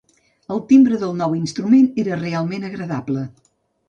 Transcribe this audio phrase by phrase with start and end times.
[0.53, 3.27] El timbre del nou instrument era realment agradable.